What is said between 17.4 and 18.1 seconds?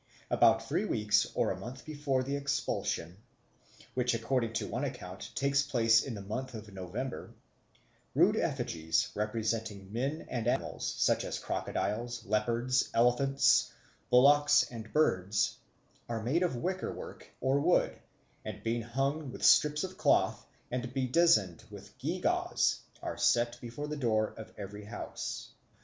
wood,